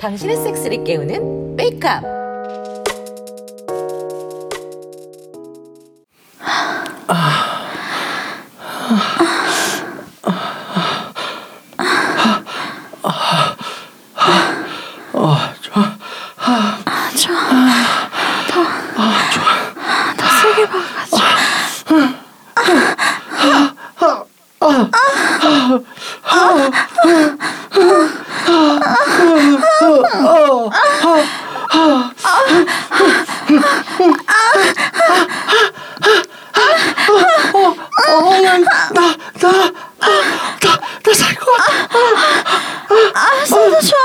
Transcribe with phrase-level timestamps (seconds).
[0.00, 2.02] 당신의 섹스를 깨우는 메이크업.
[15.14, 15.98] 아 좋아.
[16.36, 17.36] 아, 좋아.
[18.48, 18.60] 더,
[18.96, 19.44] 아, 좋아.
[20.16, 21.18] 더 세게 박아줘.
[40.18, 41.68] 나나나나나살것 같아.
[43.14, 43.98] 아, 진짜 좋아.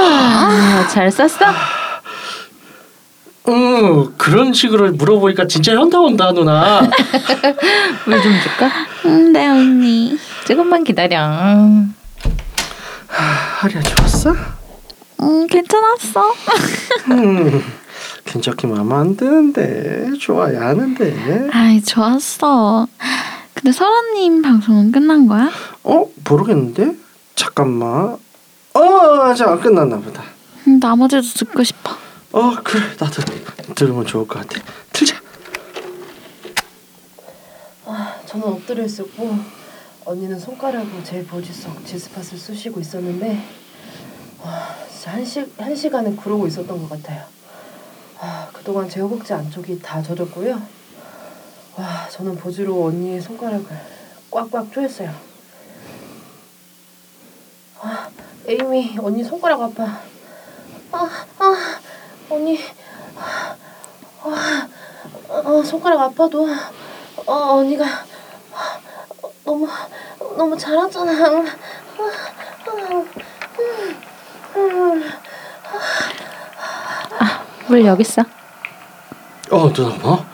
[0.00, 1.28] 아, 잘 쌌어?
[3.58, 6.80] 응 그런 식으로 물어보니까 진짜 현타 온다 누나.
[8.06, 8.70] 물 좀 줄까?
[9.04, 10.16] 응, 네, 언니.
[10.46, 11.18] 조금만 기다려.
[13.08, 14.34] 하리야 좋았어?
[15.22, 16.32] 응, 괜찮았어.
[17.10, 17.62] 음
[18.24, 21.48] 괜찮게 마음 안 드는데 좋아야 하는데.
[21.52, 22.86] 아이, 좋았어.
[23.54, 25.50] 근데 설아님 방송은 끝난 거야?
[25.82, 26.92] 어 모르겠는데
[27.34, 28.16] 잠깐만.
[28.72, 30.22] 어자 끝났나 보다.
[30.68, 31.96] 응, 나머지도 듣고 싶어.
[32.32, 33.22] 어 그래 나도
[33.74, 34.60] 들으면 좋을 것 같아.
[34.92, 35.16] 틀자.
[37.86, 39.36] 아, 저는 엎드려 있었고
[40.04, 43.42] 언니는 손가락으로 제 보지석 지스팟을 쑤시고 있었는데
[44.42, 47.24] 와, 진짜 한, 시, 한 시간은 그러고 있었던 것 같아요.
[48.20, 50.60] 아, 그동안 제 허벅지 안쪽이 다 젖었고요.
[51.76, 53.66] 와, 저는 보지로 언니의 손가락을
[54.30, 55.14] 꽉꽉 조였어요.
[57.80, 58.10] 아,
[58.46, 60.02] 에이미, 언니 손가락 아파.
[60.92, 61.80] 아, 아,
[62.30, 62.58] 언니,
[63.16, 63.56] 아,
[64.22, 64.68] 아,
[65.28, 66.48] 어, 손가락 아파도
[67.26, 67.84] 어, 언니가
[69.44, 69.68] 너무
[70.36, 71.44] 너무 잘하잖아.
[77.68, 78.22] 물 여기 있어.
[79.50, 80.24] 어 누나 뭐?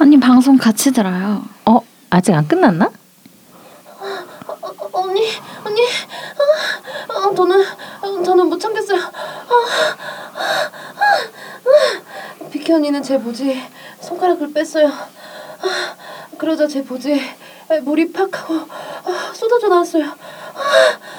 [0.00, 1.42] 언니 방송 같이 들어요.
[1.66, 2.86] 어, 아직 안 끝났나?
[2.86, 2.92] 어,
[4.92, 5.28] 언니,
[5.64, 5.80] 언니,
[7.08, 7.64] 아, 아, 저는
[8.24, 9.00] 저는 못 참겠어요.
[9.00, 10.07] 아, 아,
[12.68, 12.70] 아.
[12.70, 13.58] 비키 언니는 제 보지
[14.00, 14.88] 손가락을 뺐어요.
[14.88, 15.96] 아,
[16.36, 17.18] 그러자 제 보지
[17.82, 20.04] 물이 팍 하고 아, 쏟아져 나왔어요.
[20.04, 20.14] 아,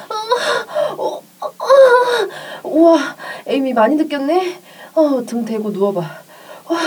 [0.09, 1.49] 아, 어, 아,
[2.61, 3.15] 우와,
[3.47, 4.59] 에이미 많이 느꼈네.
[4.93, 6.01] 어, 등 대고 누워봐.
[6.01, 6.77] 와,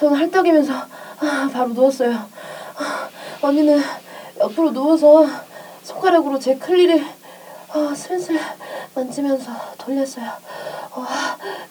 [0.00, 2.14] 저는 할떡이면서 아, 바로 누웠어요.
[2.14, 3.08] 아,
[3.42, 3.78] 언니는
[4.40, 5.26] 옆으로 누워서
[5.82, 7.04] 손가락으로 제 클리를
[7.74, 8.40] 어, 슬슬
[8.94, 10.24] 만지면서 돌렸어요.
[10.94, 11.06] 와,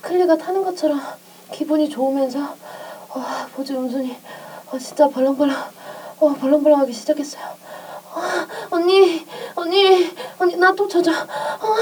[0.02, 1.02] 클리가 타는 것처럼
[1.52, 2.40] 기분이 좋으면서
[3.10, 3.26] 어,
[3.56, 4.16] 보지 음순이
[4.72, 5.56] 어, 진짜 벌렁벌렁
[6.20, 7.44] 어, 벌렁벌렁하기 시작했어요.
[7.46, 8.22] 어,
[8.72, 9.26] 언니,
[9.56, 11.12] 언니, 언니 나 또 젖어.
[11.12, 11.76] 어,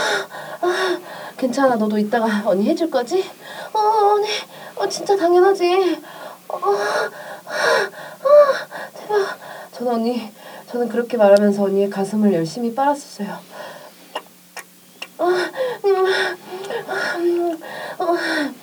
[0.61, 0.99] 아,
[1.37, 3.23] 괜찮아, 너도 이따가 언니 해줄 거지?
[3.73, 3.79] 어,
[4.15, 4.27] 언니,
[4.75, 6.01] 어, 진짜 당연하지.
[6.49, 7.09] 어, 아,
[8.93, 9.37] 대박.
[9.71, 10.31] 저는 언니,
[10.69, 13.37] 저는 그렇게 말하면서 언니의 가슴을 열심히 빨았었어요.
[15.17, 16.05] 어, 음,
[17.17, 17.59] 음,
[17.99, 18.55] 어, 음.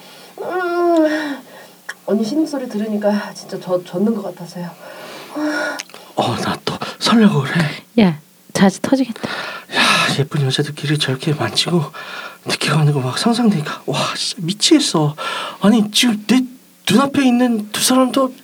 [2.06, 4.70] 언니 신음소리 들으니까 진짜 저 젖는 것 같아서요.
[6.16, 7.64] 어 나 또 설레고 그래.
[8.00, 8.18] 야,
[8.52, 9.28] 자지 터지겠다.
[9.28, 9.82] 야
[10.18, 11.82] 예쁜 여자들끼리 저렇게 만지고
[12.92, 15.14] 거막 상상되니까 와 진짜 미치겠어.
[15.60, 16.40] 아니 지금 내
[16.90, 18.34] 눈앞에 있는 두 사람도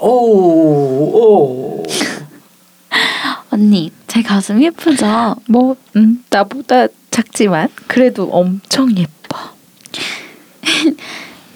[0.00, 1.82] 오 오
[3.50, 5.36] 언니, 제 가슴 예쁘죠?
[5.46, 9.38] 뭐, 음, 나보다 작지만 그래도 엄청 예뻐.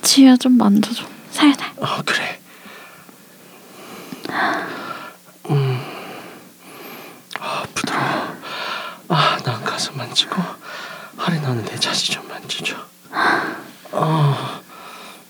[0.06, 1.04] 지우야 좀 만져줘.
[1.32, 1.72] 살살.
[1.78, 2.40] 어 그래.
[5.50, 5.76] 음
[7.40, 8.36] 아 부드러워.
[9.08, 10.42] 아난 가슴 만지고
[11.16, 12.76] 하리 나는 내 자지 좀 만지죠.
[13.92, 14.34] 어.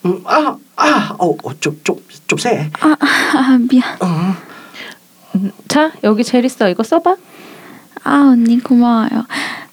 [0.05, 2.71] 음, 아, 아, 어, 어, 좀, 좀, 좀 세.
[2.81, 3.99] 아, 아 미안.
[4.03, 4.35] 응.
[5.35, 6.69] 음, 자, 여기 젤 있어.
[6.69, 7.17] 이거 써봐.
[8.05, 9.09] 아 언니 고마워요.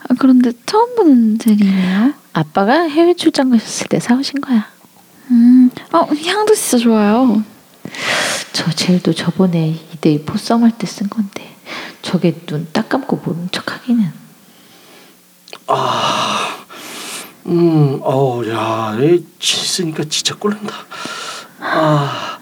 [0.09, 2.13] 아, 그런데 처음 보는 젤이네요.
[2.33, 4.67] 아빠가 해외 출장 가셨을 때 사오신 거야.
[5.93, 7.43] 음, 어 향도 진짜 좋아요.
[8.53, 11.55] 저 젤도 저번에 이대 포썸 할 때 쓴 건데
[12.01, 14.11] 저게 눈 딱 감고 모른 척하기는
[17.45, 20.73] 음, 어, 야, 이 쓰니까 진짜 꼴린다.
[21.59, 22.37] 아,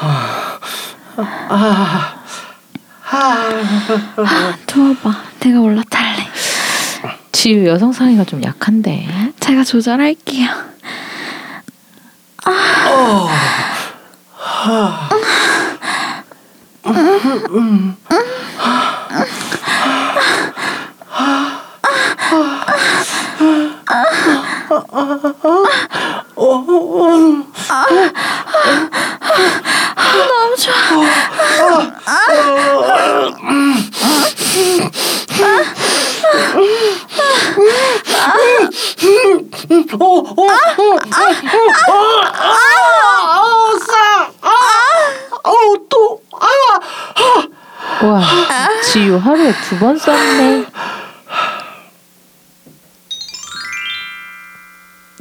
[0.00, 0.58] 아,
[1.16, 2.22] 아,
[3.10, 5.22] 아, 두어봐.
[5.40, 6.28] 내가 올라탈래.
[7.32, 10.48] 지우 여성 상의가 좀 약한데 제가 조절할게요.
[12.46, 13.28] 어.
[14.38, 15.08] 하.
[16.86, 17.96] 음.
[18.12, 18.16] 음.
[49.68, 50.66] 두 번 썼네.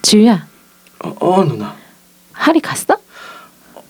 [0.03, 0.45] 지유야,
[1.03, 1.75] 어, 어, 누나.
[2.31, 2.97] 하리 갔어?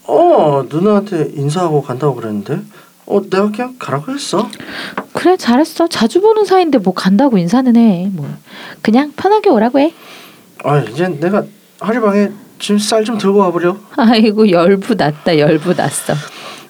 [0.03, 2.61] 어, 누나한테 인사하고 간다고 그랬는데,
[3.05, 4.49] 어, 내가 그냥 가라고 했어.
[5.13, 5.87] 그래 잘했어.
[5.87, 8.07] 자주 보는 사이인데 뭐 간다고 인사는 해.
[8.11, 8.29] 뭐
[8.81, 9.93] 그냥 편하게 오라고 해.
[10.63, 11.43] 아, 이제 내가
[11.79, 12.29] 하리방에
[12.59, 13.77] 지금 쌀 좀 들고 와보려.
[13.97, 16.13] 아이고 열부 났다 열부 났어.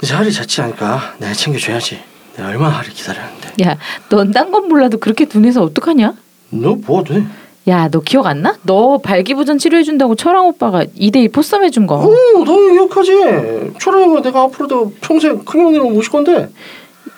[0.01, 2.01] 이제 하리 자취하니까 내가 챙겨줘야지.
[2.35, 3.53] 내가 얼마나 하리 기다렸는데.
[3.63, 3.77] 야,
[4.09, 6.13] 넌 딴 건 몰라도 그렇게 둔해서 어떡하냐?
[6.49, 7.25] 너뭐 돼?
[7.67, 8.55] 야, 너 기억 안 나?
[8.63, 11.95] 너 발기부전 치료해준다고 철왕 오빠가 2대2 포썸 해준 거.
[11.95, 12.09] 어,
[12.45, 13.73] 너 기억하지?
[13.79, 16.49] 초라이가 내가 앞으로도 평생 큰 형님을 모실 건데.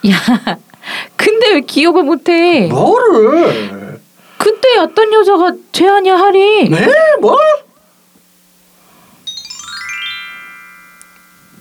[0.09, 0.57] 야,
[1.17, 2.67] 근데 왜 기억을 못해?
[2.67, 3.99] 뭐를?
[4.37, 6.69] 그때 어떤 여자가 죄아니야 하리?
[6.69, 6.87] 네?
[7.19, 7.35] 뭐?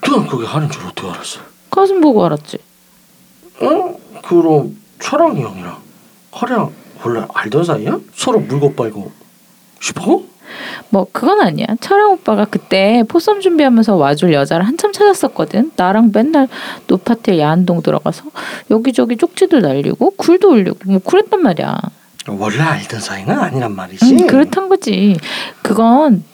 [0.02, 1.40] 넌 그게 하는 줄 어떻게 알았어?
[1.70, 2.58] 가슴 보고 알았지.
[3.60, 3.96] 어?
[4.22, 5.76] 그럼 철왕이 형이랑
[6.32, 6.70] 하리랑
[7.04, 7.98] 원래 알던 사이야?
[8.14, 9.12] 서로 물고 빨고
[9.80, 10.22] 싶어?
[10.90, 11.66] 뭐 그건 아니야.
[11.80, 15.72] 철왕 오빠가 그때 포썸 준비하면서 와줄 여자를 한참 찾았었거든.
[15.76, 16.48] 나랑 맨날
[16.86, 18.24] 노파텔 야한동 들어가서
[18.70, 21.78] 여기저기 쪽지도 날리고 굴도 올리고 뭐 그랬단 말이야.
[22.28, 24.04] 원래 알던 사이는 아니란 말이지.
[24.04, 25.16] 응, 그렇단 거지.
[25.62, 26.24] 그건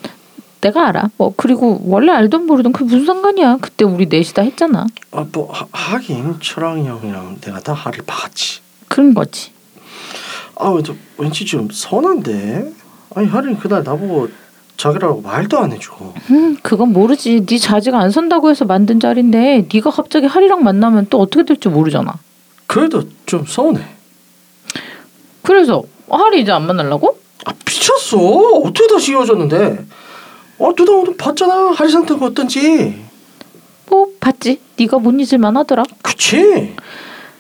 [0.62, 1.10] 내가 알아.
[1.18, 3.58] 뭐 그리고 원래 알던 모르던 그게 무슨 상관이야.
[3.60, 4.86] 그때 우리 넷이 다 했잖아.
[5.10, 8.60] 아, 뭐 하, 하긴 철왕이 형이랑 내가 다 하리를 봐갔지.
[8.88, 9.50] 그런 거지.
[10.54, 12.72] 아, 왠지, 왠지 좀 서운한데.
[13.14, 14.28] 아니 하리는 그날 나보고
[14.76, 16.14] 자기라고 말도 안 해주고.
[16.30, 17.44] 음, 그건 모르지.
[17.44, 22.14] 네 자지가 안 선다고 해서 만든 자리인데 네가 갑자기 하리랑 만나면 또 어떻게 될지 모르잖아.
[22.68, 23.82] 그래도 좀 서운해.
[25.42, 27.18] 그래서 하리 이제 안 만나려고?
[27.46, 28.18] 아 미쳤어.
[28.64, 29.84] 어떻게 다시 이어졌는데?
[30.62, 31.72] 아 누나 오늘 봤잖아.
[31.72, 33.02] 하리 상태가 어떤지.
[33.88, 34.60] 뭐 봤지.
[34.78, 35.82] 네가 못 잊을만 하더라.
[36.02, 36.74] 그치?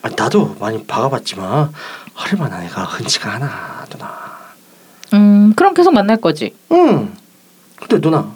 [0.02, 1.72] 아, 나도 많이 박아봤지만
[2.14, 4.32] 하리만한 애가 흔치가 않아 누나.
[5.14, 6.54] 음, 그럼 계속 만날 거지.
[6.72, 7.12] 응.
[7.76, 8.32] 근데 누나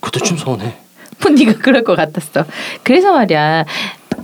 [0.00, 0.76] 그것도 좀 서운해.
[1.22, 2.44] 뭐 네가 그럴 것 같았어.
[2.82, 3.64] 그래서 말이야.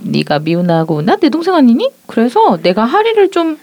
[0.03, 1.91] 네가 미운하고 나 내 동생 아니니?
[2.07, 3.59] 그래서 내가 하리를 좀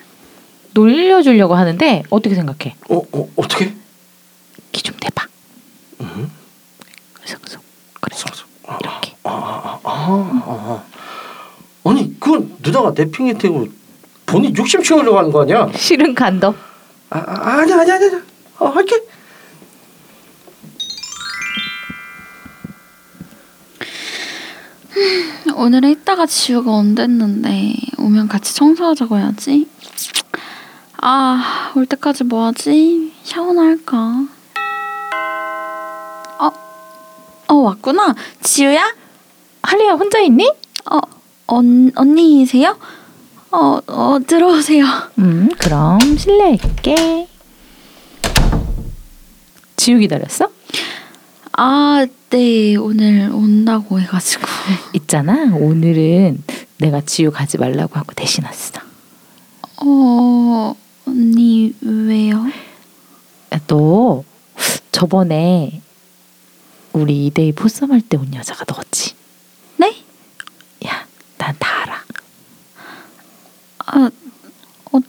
[0.74, 2.76] 놀려주려고 하는데 어떻게 생각해?
[2.90, 3.74] 어, 어 어떻게?
[4.72, 5.28] 기 좀 대봐.
[6.04, 6.30] 응.
[7.14, 7.60] 그래서 그래서
[8.02, 8.16] 그래.
[8.18, 8.46] 서서.
[8.68, 9.16] 아, 이렇게.
[9.24, 9.90] 아, 아, 아,
[10.46, 10.84] 아,
[11.86, 11.90] 아.
[11.90, 13.68] 아니 그건 누나가 내 핑계 대고
[14.26, 15.70] 본인 욕심 채우려고 하는 거 아니야?
[15.76, 16.54] 실은 간다.
[17.10, 18.22] 아, 아 아니야 아니야 아니야.
[18.60, 19.02] 어, 할게.
[25.56, 29.68] 오늘은 이따가 지우가 온댔는데 오면 같이 청소하자고 해야지.
[30.98, 33.14] 아, 올 때까지 뭐 하지?
[33.24, 34.26] 샤워나 할까?
[37.54, 38.16] 어 왔구나.
[38.42, 38.96] 지우야?
[39.62, 40.52] 하리야 혼자 있니?
[40.92, 40.98] 어,
[41.46, 42.76] 언 언니이세요?
[43.52, 44.84] 어, 어 들어오세요.
[45.20, 47.28] 음, 그럼 실례할게.
[49.76, 50.50] 지우 기다렸어?
[51.52, 54.48] 아, 네 오늘 온다고 해가지고.
[54.94, 55.56] 있잖아.
[55.56, 56.44] 오늘은
[56.80, 58.82] 내가 지우 가지 말라고 하고 대신 왔어.
[59.86, 62.48] 어, 언니 왜요?
[63.54, 64.24] 야, 너
[64.92, 65.82] 저번에
[66.94, 69.14] 우리 이데이 포썸 할때 온 여자가 너지?
[69.78, 69.96] 네?
[70.88, 71.06] 야,
[71.38, 72.04] 난 다 알아.
[73.86, 74.10] 아,
[74.92, 75.00] 어,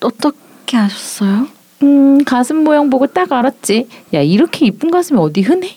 [0.00, 1.48] 어떻게 아셨어요?
[1.82, 3.88] 음, 가슴 모양 보고 딱 알았지.
[4.14, 5.76] 야, 이렇게 이쁜 가슴이 어디 흔해?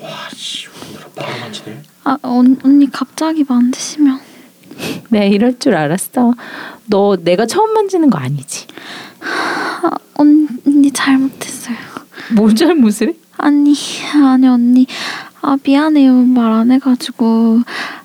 [0.00, 1.82] 와씨 누나 바로 만지네.
[2.04, 4.20] 아, 언, 언니 갑자기 만드시면.
[5.10, 6.32] 내가 이럴 줄 알았어.
[6.86, 8.66] 너 내가 처음 만지는 거 아니지?
[9.20, 11.51] 아, 언니 잘못했어요.
[12.34, 13.14] 뭘 잘못을 해?
[13.38, 13.74] 아니,
[14.14, 14.86] 아니 언니.
[15.40, 16.12] 아 미안해요.
[16.24, 17.60] 말 안 해가지고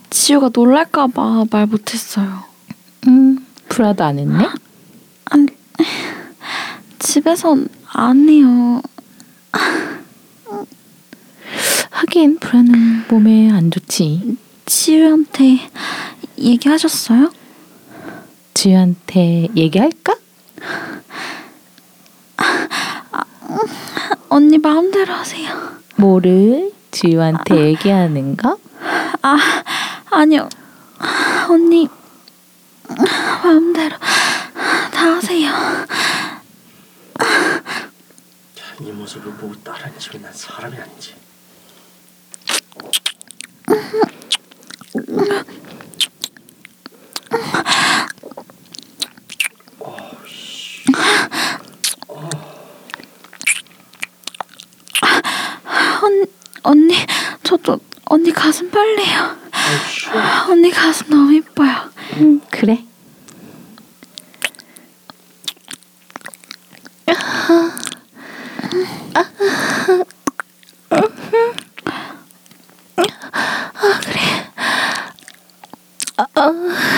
[0.10, 2.43] 지우가 놀랄까봐 말 못했어요.
[3.07, 4.48] 음, 브라도 안 했네?
[5.25, 5.48] 아니,
[7.00, 8.81] 집에선 안 해요.
[11.91, 14.38] 하긴 브라는 몸에 안 좋지.
[14.65, 15.60] 지우한테
[16.38, 17.31] 얘기하셨어요?
[18.53, 20.15] 지우한테 얘기할까?
[24.29, 25.77] 언니 마음대로 하세요.
[25.98, 28.57] 뭐를 지유한테 얘기하는 거?
[29.22, 29.38] 아
[30.12, 30.48] 아니요
[31.50, 31.88] 언니
[33.43, 33.96] 마음대로
[34.93, 35.51] 다 하세요.
[38.79, 41.15] 이 모습을 보고 다른 집에 난 사람이 아니지.
[56.03, 56.25] 언
[56.63, 56.93] 언니
[57.43, 59.36] 저도 언니 가슴 빨래요.
[59.51, 60.10] 아이씨.
[60.50, 61.89] 언니 가슴 너무 이뻐요.
[62.17, 62.84] 응, 그래.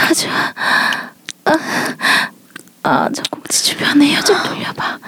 [0.09, 0.27] 아주
[1.45, 1.57] 아,
[2.83, 4.99] 아, 저 꼭지 주변에 혀 좀 돌려봐.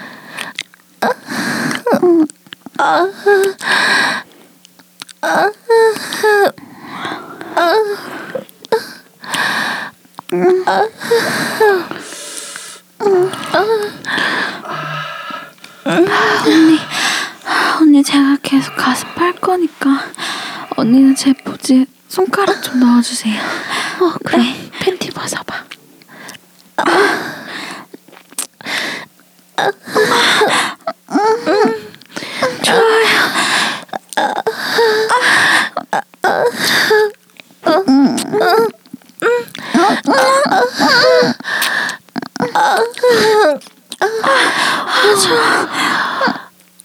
[17.79, 19.89] 언니 제가 계속 가슴 빨 거니까
[20.77, 23.41] 언니는 제 보지에 손가락 좀 넣어주세요.
[23.99, 25.65] 어 그래 팬티 벗어봐.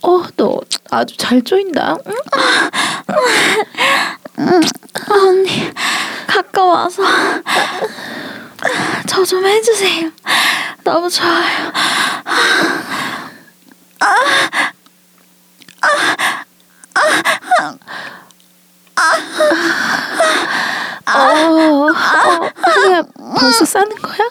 [0.03, 1.97] 어, 너 아주 잘 조인다.
[4.39, 4.61] 응?
[5.11, 5.71] 언니
[6.27, 7.03] 가까워서
[9.07, 10.11] 저 좀 해주세요.
[10.85, 11.73] 너무 좋아요.
[21.09, 23.03] 어, 어, 그래
[23.39, 24.29] 벌써 싸는 거야?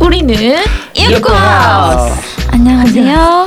[0.00, 0.58] 우리는
[0.94, 1.28] 예뻐.
[2.52, 3.46] 안녕하세요.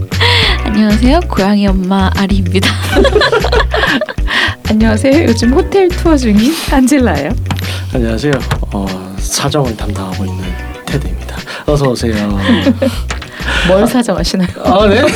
[0.64, 1.20] 안녕하세요.
[1.28, 2.70] 고양이 엄마 아리입니다.
[4.70, 5.24] 안녕하세요.
[5.24, 7.30] 요즘 호텔 투어 중인 안젤라예요.
[7.94, 8.32] 안녕하세요.
[8.72, 8.86] 어,
[9.18, 10.44] 사정을 담당하고 있는
[10.84, 11.36] 테드입니다.
[11.66, 12.12] 어서 오세요.
[13.68, 14.48] 뭘 사정하시나요?
[14.64, 15.00] 아 네.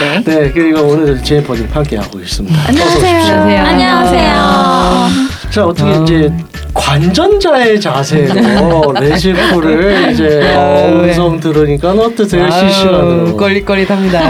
[0.00, 0.22] 네.
[0.24, 2.56] 네 그리고 오늘 제이퍼님 함께 하고 있습니다.
[2.68, 3.64] 안녕하세요.
[3.64, 5.08] 안녕하세요.
[5.50, 6.30] 자 어떻게 이제
[6.74, 11.08] 관전자의 자세로 레시피를 이제 어, 네.
[11.08, 13.36] 음성 들으니까 어떠세요 아유, 실시간으로?
[13.36, 14.20] 껄릿껄릿합니다.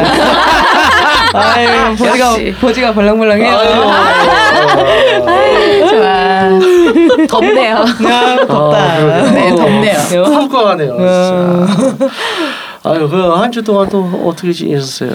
[1.34, 2.36] 아유, 보지가.
[2.60, 3.54] 보지가 벌렁벌렁해요.
[5.26, 6.27] 아유, 좋아.
[7.28, 7.76] 덥네요.
[7.76, 8.78] 아, 덥다.
[8.78, 9.30] 아.
[9.32, 10.22] 네, 덥네요.
[10.24, 10.92] 훅가네요.
[10.98, 11.66] 어.
[11.66, 12.08] 진짜.
[12.84, 15.10] 아유 그 한 주 동안 또 어떻게 지내셨어요?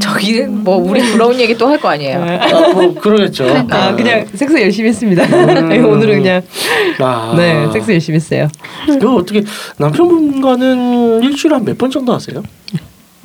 [0.00, 2.24] 저기는 뭐 우리 부러운 얘기 또 할 거 아니에요.
[2.40, 3.46] 아, 뭐 그러겠죠.
[3.70, 5.24] 아, 그냥 섹스 열심히 했습니다.
[5.24, 5.84] 음.
[5.90, 6.40] 오늘은 그냥
[7.00, 8.48] 아, 네 섹스 열심히 했어요.
[9.00, 9.42] 그 어떻게
[9.78, 12.42] 남편분과는 일주일에 한 몇 번 정도 하세요?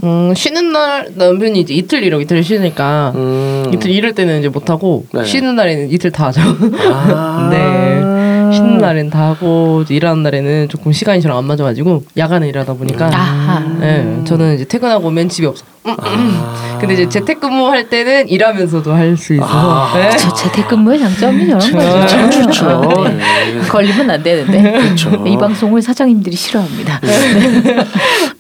[0.04, 3.72] 음, 쉬는 날 남편이 이제 이틀 일하고 이틀 쉬니까 음.
[3.74, 5.24] 이틀 일할 때는 이제 못 하고 네.
[5.24, 6.42] 쉬는 날에는 이틀 다 하죠.
[6.92, 7.48] 아.
[7.50, 8.33] 네.
[8.54, 13.08] 쉬는 날엔 다 하고 이제 일하는 날에는 조금 시간이 저랑 안 맞아가지고 야간에 일하다 보니까
[13.08, 13.60] 아하.
[13.80, 15.64] 네, 저는 이제 퇴근하고 맨 집에 없어.
[15.86, 16.78] 아.
[16.80, 19.52] 근데 이제 재택근무 할 때는 일하면서도 할 수 있어서.
[19.52, 19.94] 아.
[19.94, 20.10] 네.
[20.18, 22.08] 저 재택근무의 장점이 이런 거죠.
[22.08, 22.66] 참 좋죠.
[22.68, 23.20] 아, 네.
[23.56, 23.68] 예.
[23.68, 25.24] 걸리면 안 되는데 그렇죠.
[25.28, 27.00] 이 방송을 사장님들이 싫어합니다.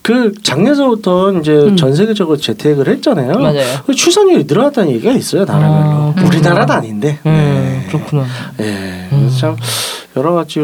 [0.01, 3.33] 그 작년서부터 이제 전 세계적으로 재택을 했잖아요.
[3.33, 3.41] 음.
[3.41, 3.65] 맞아요.
[3.85, 5.73] 그 출산율이 늘어났다는 얘기가 있어요 나라별로.
[5.73, 6.13] 아.
[6.25, 7.19] 우리나라도 아닌데.
[7.25, 7.87] 음, 네.
[7.89, 8.25] 그렇구나.
[8.61, 9.07] 예.
[9.39, 9.55] 참
[10.15, 10.59] 여러 가지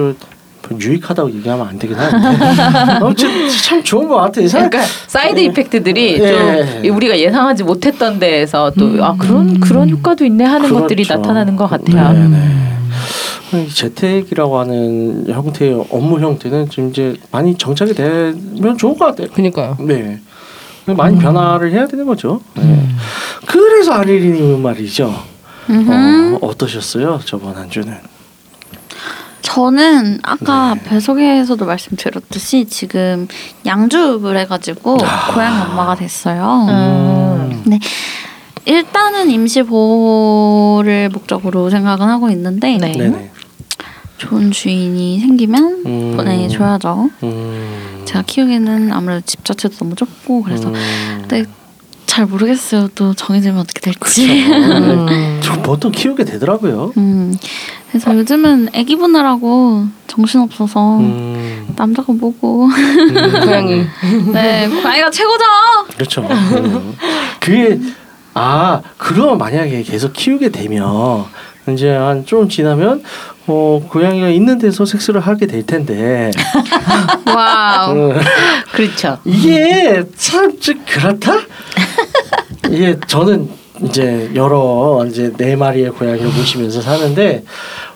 [0.71, 2.99] 유익하다고 얘기하면 안 되긴 하는데.
[3.03, 4.47] 어쨌든 참 좋은 것 같아요.
[4.47, 6.81] 사- 그러니까 side effect들이 예.
[6.83, 11.21] 좀 우리가 예상하지 못했던 데에서 또아 그런 그런 효과도 있네 하는 것들이 그렇죠.
[11.21, 12.13] 나타나는 것 같아요.
[12.13, 13.65] 네, 네.
[13.65, 19.27] 이 재택이라고 하는 형태의 업무 형태는 지금 이제 많이 정착이 되면 좋을 것 같아요.
[19.33, 19.75] 그니까요.
[19.79, 20.19] 네.
[20.85, 21.19] 많이 음.
[21.19, 22.41] 변화를 해야 되는 거죠.
[22.55, 22.87] 네.
[23.47, 25.05] 그래서 아리리님은 말이죠.
[25.71, 27.93] 어, 어떠셨어요 저번 한 주는?
[29.41, 30.83] 저는 아까 네.
[30.83, 33.27] 배속에서도 말씀드렸듯이 지금
[33.65, 35.33] 양주를 해가지고 아.
[35.33, 36.67] 고양이 엄마가 됐어요.
[36.69, 37.63] 음.
[37.65, 37.79] 네.
[38.65, 43.31] 일단은 임시 보호를 목적으로 생각은 하고 있는데 네.
[44.17, 46.13] 좋은 주인이 생기면 음.
[46.15, 47.09] 보내줘야죠.
[47.23, 48.01] 음.
[48.05, 50.75] 제가 키우기에는 아무래도 집 자체도 너무 좁고 그래서 음.
[51.21, 51.45] 근데
[52.05, 52.89] 잘 모르겠어요.
[52.95, 54.43] 또 정해지면 어떻게 될지.
[54.51, 55.39] 음.
[55.41, 56.93] 저 보통 키우게 되더라고요.
[56.97, 57.35] 음,
[57.89, 61.67] 그래서 요즘은 아기 보느라고 정신 없어서 음.
[61.75, 62.67] 남자가 뭐고.
[63.43, 63.83] 고양이.
[64.31, 65.43] 네, 고양이가 최고죠.
[65.95, 66.21] 그렇죠.
[66.21, 66.95] 음.
[67.39, 67.79] 그게
[68.35, 70.85] 아 그럼 만약에 계속 키우게 되면
[71.69, 73.01] 이제 한 좀 지나면
[73.47, 76.29] 어 고양이가 있는 데서 섹스를 하게 될 텐데
[77.25, 77.95] 와우.
[77.95, 78.19] 음,
[78.71, 79.17] 그렇죠.
[79.25, 81.33] 이게 참좀 그렇다.
[82.69, 83.49] 이게 저는
[83.83, 87.43] 이제 여러 이제 네 마리의 고양이를 모시면서 사는데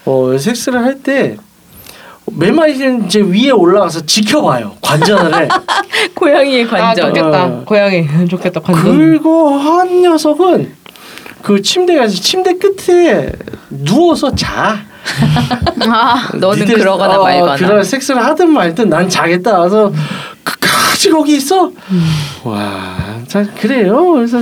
[0.05, 1.37] 어 섹스를 할 때.
[2.35, 4.77] 매 마리는 이제 위에 올라가서 지켜봐요.
[4.81, 5.47] 관전을 해.
[6.15, 7.07] 고양이의 아 관전.
[7.13, 7.43] 좋겠다.
[7.45, 7.63] 어.
[7.65, 8.61] 고양이 좋겠다.
[8.61, 8.83] 관전.
[8.97, 10.73] 그리고 한 녀석은
[11.41, 13.29] 그 침대가 침대 끝에
[13.69, 14.77] 누워서 자.
[15.85, 17.55] 아, 너는 니들, 그러거나 어, 말거나.
[17.57, 19.59] 그런 섹스를 하든 말든 난 자겠다.
[19.59, 19.91] 와서
[20.45, 21.71] 끝까지 거기 있어.
[22.45, 22.95] 와,
[23.27, 24.13] 참 그래요.
[24.13, 24.41] 그래서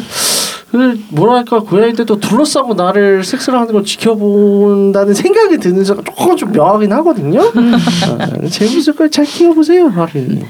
[0.72, 6.92] 그 뭐랄까 고양이들도 둘러싸고 나를 섹스를 하는 걸 지켜본다는 생각이 드는 순간 조금 좀 묘하긴
[6.94, 7.42] 하거든요.
[7.42, 10.46] 아, 재밌을 걸 잘 키워보세요, 하루님.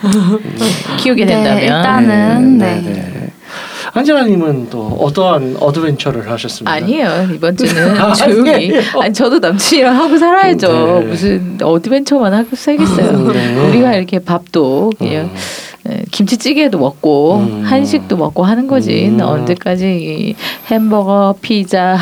[1.00, 1.62] 키우게 네, 된다면.
[1.62, 2.80] 일단은 네.
[2.84, 3.30] 네.
[3.94, 6.72] 안젤라님은 또 어떠한 adventure를 하셨습니까?
[6.72, 8.72] 아니에요 이번 주는 아, 조용히.
[9.00, 10.68] 아니 저도 남친이랑 하고 살아야죠.
[11.02, 11.06] 네.
[11.06, 13.10] 무슨 adventure만 하고 살겠어요.
[13.10, 13.68] 음, 네.
[13.68, 15.34] 우리가 이렇게 밥도 그냥 음.
[15.88, 17.62] 에, 김치찌개도 먹고 음.
[17.64, 19.08] 한식도 먹고 하는 거지.
[19.08, 19.20] 음.
[19.20, 20.34] 언제까지 이
[20.68, 21.98] 햄버거, 피자,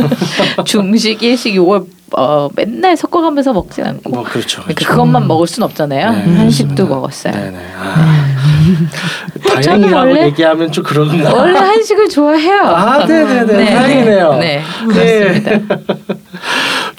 [0.64, 4.10] 중식, 일식 요걸 어, 맨날 섞어가면서 먹진 않고.
[4.10, 4.62] 뭐 그렇죠.
[4.64, 4.86] 그렇죠.
[4.86, 6.10] 그것만 먹을 순 없잖아요.
[6.10, 6.84] 네, 한식도 그렇습니다.
[6.84, 7.32] 먹었어요.
[7.32, 7.58] 네네.
[7.78, 8.26] 아.
[9.62, 11.32] 저는 다행이라고 원래- 얘기하면 좀 그런가.
[11.34, 12.60] 원래 한식을 좋아해요.
[12.64, 13.52] 아, 네네네.
[13.56, 13.74] 네.
[13.74, 14.34] 다행이네요.
[14.34, 15.76] 네, 그렇습니다.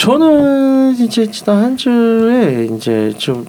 [0.03, 3.46] 저는 이제 지난 한 주에 이제 좀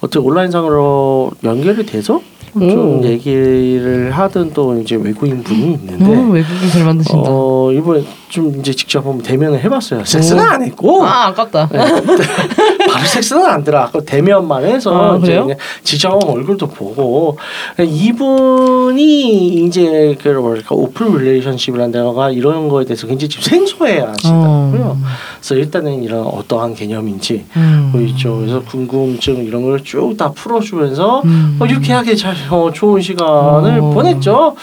[0.00, 2.20] 어떻게 온라인상으로 연결이 돼서
[2.52, 3.04] 좀 오.
[3.04, 7.22] 얘기를 하던 또 이제 외국인 분이 있는데 어, 외국인 잘 만드신다.
[7.30, 10.04] 어 이번에 좀 이제 직접 한번 대면을 해봤어요.
[10.04, 11.68] 섹스는 안 했고 아 아깝다.
[11.70, 11.78] 네.
[12.94, 15.42] 바로 섹스는 안 들어갔고 대면만 해서 아, 이제
[15.82, 17.36] 직접 얼굴도 보고
[17.76, 24.96] 이분이 이제 그 뭐랄까 open relationship이라는 데가 이런 거에 대해서 굉장히 지금 생소해 하시더라고요.
[25.40, 27.88] 그래서 일단은 이런 어떠한 개념인지 음.
[27.92, 31.58] 뭐 이쪽에서 궁금증 이런 걸 쭉 다 풀어주면서 음.
[31.60, 33.90] 어, 유쾌하게 잘 어, 좋은 시간을 어.
[33.90, 34.54] 보냈죠.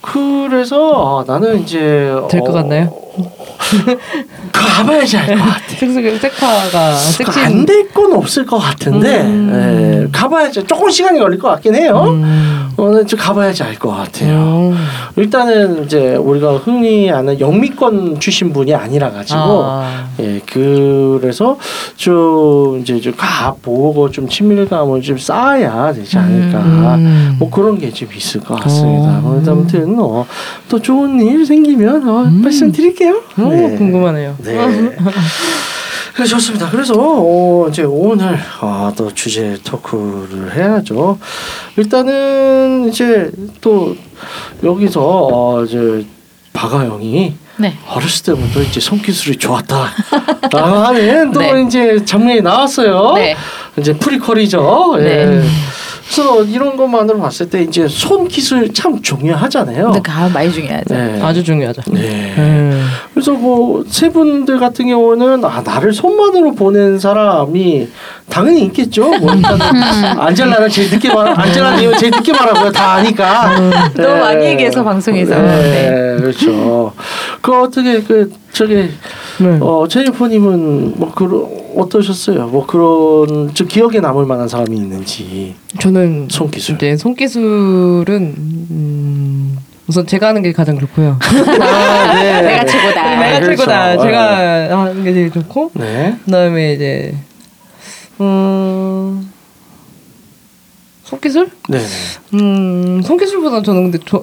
[0.00, 2.92] 그래서 아, 나는 이제 될 것 같나요?
[4.76, 5.60] 가봐야지 알 것 같아.
[5.68, 10.06] 섹스 섹파가 섹시 안될 건 없을 것 같은데 음.
[10.06, 12.04] 예, 가봐야지 조금 시간이 걸릴 것 같긴 해요.
[12.08, 12.70] 음.
[12.78, 14.72] 오늘 좀 가봐야지 알 것 같아요.
[14.72, 14.86] 음.
[15.16, 20.06] 일단은 이제 우리가 흔히 아는 영미권 출신 분이 아니라 가지고 아.
[20.20, 21.58] 예 그래서
[21.96, 26.94] 좀 이제 좀 가보고 좀 친밀감을 좀 쌓아야 되지 않을까.
[26.96, 27.36] 음.
[27.38, 29.20] 뭐 그런 게 좀 있을 것 같습니다.
[29.22, 29.42] 어.
[29.46, 30.26] 아무튼 어,
[30.68, 32.42] 또 좋은 일 생기면 어, 음.
[32.42, 33.14] 말씀드릴게요.
[33.38, 34.36] 어, 궁금하네요.
[34.42, 34.96] 네.
[36.14, 36.68] 그래서 좋습니다.
[36.70, 41.18] 그래서 어, 이제 오늘 아, 또 주제 토크를 해야죠.
[41.76, 43.94] 일단은 이제 또
[44.62, 45.00] 여기서
[45.32, 46.04] 어, 이제
[46.52, 47.76] 박아영이 네.
[47.88, 51.64] 어렸을 때부터 이제 손기술이 좋았다라고 하는 또 네.
[51.66, 53.12] 이제 장면이 나왔어요.
[53.14, 53.36] 네.
[53.76, 54.96] 이제 prequel이죠.
[54.98, 55.42] 예.
[56.02, 56.14] 네.
[56.14, 59.84] 그래서 이런 것만으로 봤을 때 이제 손 기술 참 중요하잖아요.
[59.86, 60.94] 근데 가 많이 중요하죠.
[60.94, 61.20] 네.
[61.22, 61.82] 아주 중요하죠.
[61.92, 62.34] 네.
[62.38, 62.86] 음.
[63.14, 67.88] 그래서 뭐 세 분들 같은 경우는 아 나를 손만으로 보낸 사람이
[68.28, 69.10] 당연히 있겠죠.
[69.18, 69.30] 뭐
[70.18, 72.72] 안젤라는 제일 늦게 말 안젤라님은 제일 늦게 말하고요.
[72.72, 73.56] 다 아니까.
[73.94, 75.34] 너무 많이 얘기해서 방송에서.
[75.36, 76.16] 네, 네.
[76.20, 76.92] 그렇죠.
[77.40, 78.88] 그 어떻게 그 저기
[79.40, 79.58] 네.
[79.60, 82.46] 어 제니퍼님은 뭐 그런 어떠셨어요?
[82.48, 86.76] 뭐 그런 좀 기억에 남을 만한 사람이 있는지 저는 손기술.
[86.76, 88.34] 이제 손기술은
[88.70, 91.18] 음, 우선 제가 하는 게 가장 좋고요.
[91.60, 92.42] 아, 네.
[92.42, 93.20] 내가 최고다.
[93.20, 93.56] 내가 그렇죠.
[93.56, 93.92] 최고다.
[93.94, 94.02] 어.
[94.02, 96.16] 제가 하는 게 제일 좋고 네.
[96.24, 97.14] 그다음에 이제
[98.20, 98.61] 음
[101.12, 101.46] 손기술?
[101.68, 101.78] 네.
[102.32, 104.18] 음 손기술보다 저는 근데 조,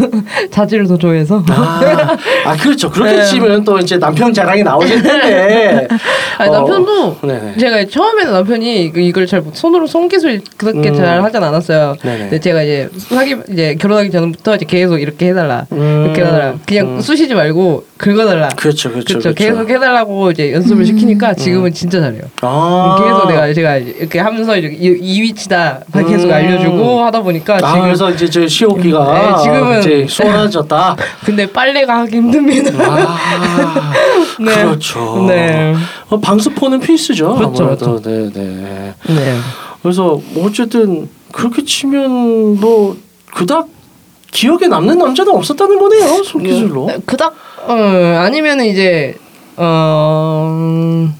[0.52, 2.90] 자질을 더 좋아해서 아, 아 그렇죠.
[2.90, 3.24] 그렇게 네.
[3.24, 5.88] 치면 또 이제 남편 자랑이 나오실 텐데.
[6.36, 7.56] 아니, 어, 남편도 네네.
[7.56, 10.94] 제가 처음에는 남편이 그 이걸 잘 못- 손으로 손기술 그렇게 음.
[10.94, 11.96] 잘 하진 않았어요.
[12.02, 12.18] 네네.
[12.18, 16.96] 근데 제가 이제 사기 이제 결혼하기 전부터 이제 계속 이렇게 해달라 음, 이렇게 해달라 그냥
[16.96, 17.00] 음.
[17.00, 18.48] 쑤시지 말고 긁어달라.
[18.50, 19.32] 그렇죠, 그렇죠, 그렇죠.
[19.32, 19.34] 그렇죠.
[19.34, 22.22] 계속 해달라고 이제 연습을 시키니까 지금은 진짜 잘해요.
[22.42, 22.96] 아.
[23.02, 26.33] 계속 내가 제가 이렇게 하면서 이렇게 이, 이 위치다 계속 음.
[26.34, 30.96] 알려주고 하다 보니까 아, 지금 그래서 이제 저 시오키가 네, 지금은- 이제 수월해졌다.
[31.24, 32.70] 근데 빨래가 하기 힘듭니다.
[32.84, 33.16] 아,
[34.40, 34.54] 네.
[34.54, 35.24] 그렇죠.
[35.28, 35.74] 네.
[36.08, 37.34] 어, 방수포는 필수죠.
[37.36, 38.00] 그렇죠, 아무래도.
[38.02, 38.94] 네, 네.
[39.08, 39.36] 네.
[39.82, 42.96] 그래서 뭐 어쨌든 그렇게 치면 뭐
[43.34, 43.68] 그닥
[44.30, 46.22] 기억에 남는 남자는 없었다는 거네요.
[46.24, 46.86] 손기술로.
[46.86, 47.34] 네, 그닥
[47.66, 47.72] 어,
[48.20, 49.14] 아니면 이제
[49.56, 51.14] 어 음,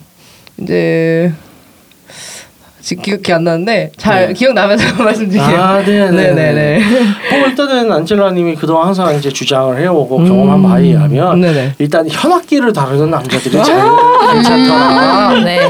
[0.59, 1.33] 이제
[2.85, 4.33] 지금 기억이 안 나는데 잘 네.
[4.35, 5.57] 기억나면 제가 말씀드릴게요.
[5.61, 6.81] 아, 네, 네, 네 네 네.
[7.31, 10.29] 뭐 일단은 안젤라님이 그동안 항상 이제 주장을 해오고 음.
[10.29, 11.73] 경험한 바에 의하면 네네.
[11.79, 14.33] 일단 현악기를 다루는 남자들이 잘 아.
[14.35, 15.40] 괜찮더라.
[15.44, 15.61] 네.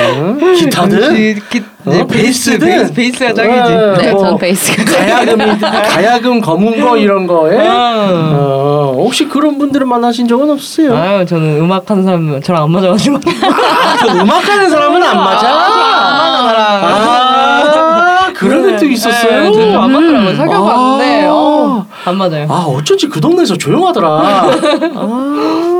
[0.00, 0.54] 응?
[0.54, 3.70] 기타든 기, 기, 어, 베이스든 베이스, 베이스가 짱이지.
[3.74, 8.08] 네, 네, 뭐 전 베이스가 가야금 가야금 검은 거 이런 거에 아.
[8.34, 10.96] 어, 혹시 그런 분들을 만나신 적은 없으세요?
[10.96, 15.48] 아유 저는 음악 하는 사람 저랑 안 맞아가지고 아, 그 음악하는 사람은 안 맞아.
[15.48, 16.84] 안 맞아 나랑.
[16.84, 19.50] 아, 그런 것도 있었어요.
[19.50, 20.36] 네, 저안 맞더라고요.
[20.36, 21.28] 사귀어봤는데 아.
[21.30, 22.46] 어, 안 맞아요.
[22.48, 24.46] 아 어쩐지 그 동네에서 조용하더라.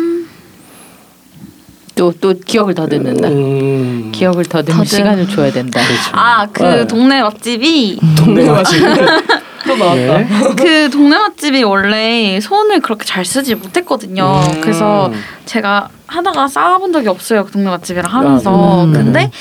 [1.96, 3.30] 또 또 기억을 더듬는다.
[3.30, 4.86] 음, 기억을 더듬을 더듬.
[4.86, 5.80] 시간을 줘야 된다.
[5.80, 6.12] 그렇죠.
[6.12, 6.88] 아 그 네.
[6.88, 8.82] 동네 맛집이 동네 맛집.
[9.66, 10.20] 또 나왔다.
[10.20, 10.28] 예.
[10.58, 14.42] 그 동네 맛집이 원래 손을 그렇게 잘 쓰지 못했거든요.
[14.56, 14.60] 음.
[14.62, 15.10] 그래서
[15.46, 17.46] 제가 하다가 싸본 적이 없어요.
[17.46, 18.84] 그 동네 맛집이랑 하면서.
[18.84, 19.32] 음, 근데 네네.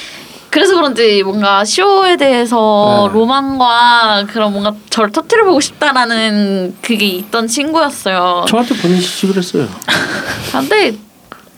[0.54, 3.18] 그래서 그런지 뭔가 쇼에 대해서 네.
[3.18, 8.44] 로망과 그런 뭔가 저를 터트려 보고 싶다라는 그게 있던 친구였어요.
[8.46, 9.66] 저한테 본인 시지 그랬어요.
[10.52, 10.94] 근데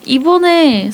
[0.07, 0.91] 이번에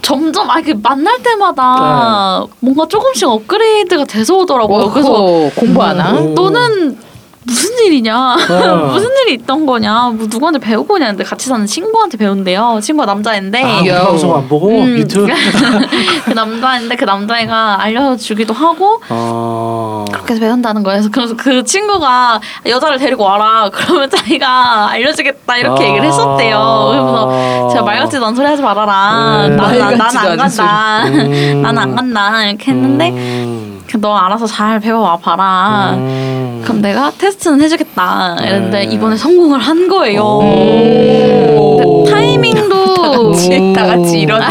[0.00, 4.88] 점점 아 그 만날 때마다 뭔가 조금씩 업그레이드가 돼서 오더라고요.
[4.90, 6.12] 그래서 그래서 공부하나?
[6.12, 6.34] 음.
[6.34, 6.98] 너는
[7.46, 8.16] 무슨 일이냐?
[8.16, 8.76] 어.
[8.92, 10.10] 무슨 일이 있던 거냐?
[10.14, 12.78] 뭐 누구한테 배우고 오냐는데 같이 사는 친구한테 배운대요.
[12.82, 13.90] 친구가 남자인데 아, 우리.
[13.90, 14.96] 방송 안 보고 음.
[14.98, 15.26] 유튜브.
[16.24, 20.04] 그 남자인데 그 남자애가 알려주기도 하고 아.
[20.10, 21.00] 그렇게 배운다는 거예요.
[21.02, 23.68] 그래서- 그래서 그 친구가 여자를 데리고 와라.
[23.72, 25.88] 그러면 자기가 알려주겠다 이렇게 아.
[25.88, 26.88] 얘기를 했었대요.
[26.90, 29.48] 그래서 제가 말 같지도 않은 소리 하지 말아라.
[29.48, 29.56] 네.
[29.56, 31.04] 나는 안 간다.
[31.04, 31.62] 음.
[31.62, 33.82] 나는 안 간다 이렇게 했는데 음.
[33.90, 35.92] 그너 알아서 잘 배워와 봐라.
[35.94, 36.33] 음.
[36.64, 38.36] 그럼 내가 테스트는 해주겠다.
[38.40, 38.92] 이랬는데 네.
[38.94, 40.38] 이번에 성공을 한 거예요.
[40.40, 44.42] 근데 타이밍도 같이 다 같이 이런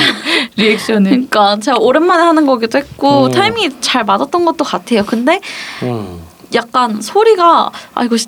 [0.55, 1.09] 리액션을.
[1.11, 3.31] 그러니까 제가 오랜만에 하는 거기도 했고 음.
[3.31, 5.03] 타이밍이 잘 맞았던 것도 같아요.
[5.05, 5.39] 근데
[5.81, 6.19] 음.
[6.53, 8.27] 약간 소리가 아 이거 시-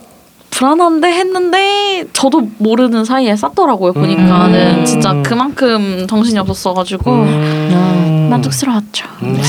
[0.49, 3.93] 불안한데 했는데 저도 모르는 사이에 쌌더라고요.
[3.93, 4.85] 보니까는 음.
[4.85, 8.27] 진짜 그만큼 정신이 없었어가지고 음.
[8.31, 9.05] 만족스러웠죠.
[9.23, 9.41] 음.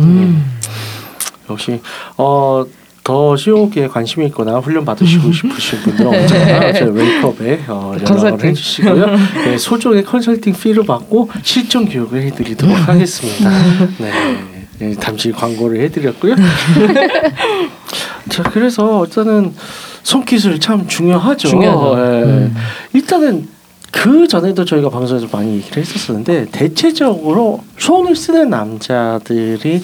[0.00, 0.58] 음.
[1.50, 1.80] 역시
[2.16, 2.64] 어.
[3.06, 8.44] 더 시오기에 관심이 있거나 훈련 받으시고 싶으신 분들은 언제나 저희 웨이크업에 어, 연락을.
[8.44, 9.06] 해주시고요.
[9.46, 13.50] 네, 소정의 컨설팅 피를 받고 실전 교육을 해드리도록 하겠습니다.
[13.98, 14.12] 네,
[14.80, 16.34] 네, 잠시 광고를 해드렸고요.
[18.28, 19.54] 자, 그래서 일단은
[20.02, 21.46] 손기술 참 중요하죠.
[21.46, 22.02] 중요하죠.
[22.02, 22.22] 예.
[22.24, 22.56] 음.
[22.92, 23.46] 일단은
[23.92, 29.80] 그 전에도 저희가 방송에서 많이 얘기를 했었었는데 대체적으로 손을 쓰는 남자들이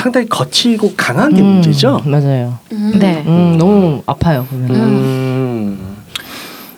[0.00, 2.00] 상당히 거칠고 강한 게 음, 문제죠.
[2.06, 2.58] 맞아요.
[2.72, 2.92] 음.
[2.98, 3.22] 네.
[3.26, 4.46] 음, 너무 아파요.
[4.48, 4.70] 보면.
[4.70, 5.96] 음.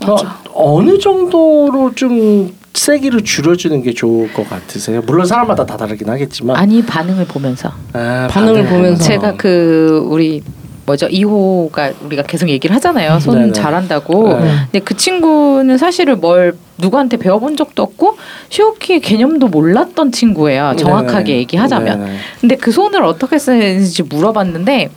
[0.06, 0.16] 어,
[0.52, 5.02] 어느 정도로 좀 세기를 줄여주는 게 좋을 것 같으세요?
[5.06, 7.70] 물론 사람마다 다 다르긴 하겠지만 아니 반응을 보면서.
[7.92, 9.04] 아, 반응을 보면서.
[9.04, 10.42] 제가 그 우리
[10.84, 13.20] 뭐죠 2호가 우리가 계속 얘기를 하잖아요.
[13.20, 13.52] 손 네네.
[13.52, 14.40] 잘한다고.
[14.40, 14.54] 네.
[14.72, 18.18] 근데 그 친구는 사실을 뭘 누구한테 배워본 적도 없고
[18.50, 20.74] 시오키의 개념도 몰랐던 친구예요.
[20.76, 21.38] 정확하게 네네.
[21.38, 21.98] 얘기하자면.
[22.04, 22.16] 네네.
[22.40, 24.90] 근데 그 손을 어떻게 쓰는지 물어봤는데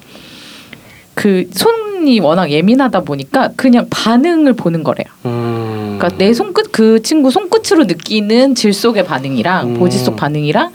[1.14, 5.06] 그 손이 워낙 예민하다 보니까 그냥 반응을 보는 거래요.
[5.26, 5.96] 음.
[5.98, 9.74] 그러니까 내 손끝 그 친구 손끝으로 느끼는 질속의 반응이랑 음.
[9.76, 10.72] 보지 속 반응이랑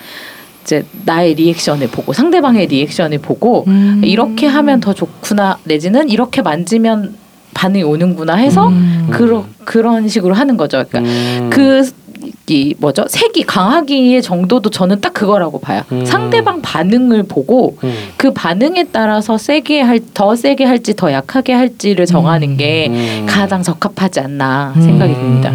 [0.62, 4.00] 이제 나의 리액션을 보고 상대방의 리액션을 보고 음.
[4.04, 7.16] 이렇게 하면 더 좋구나 내지는 이렇게 만지면
[7.60, 9.08] 반응이 오는구나 해서 음.
[9.10, 10.82] 그러, 그런 식으로 하는 거죠.
[10.88, 11.50] 그러니까 음.
[11.50, 15.82] 그이 뭐죠 색이 강하기의 정도도 저는 딱 그거라고 봐요.
[15.92, 16.06] 음.
[16.06, 17.92] 상대방 반응을 보고 음.
[18.16, 23.26] 그 반응에 따라서 세게 할 더 세게 할지 더 약하게 할지를 정하는 게 음.
[23.28, 25.52] 가장 적합하지 않나 생각이 듭니다.